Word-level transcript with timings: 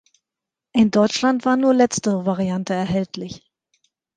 In 0.73 0.89
Deutschland 0.89 1.45
war 1.45 1.57
nur 1.57 1.75
letztere 1.75 2.25
Variante 2.25 2.73
erhältlich. 2.73 3.43